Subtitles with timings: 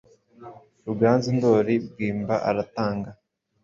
[0.87, 3.09] Ruganzu.ndoli bwimba aratanga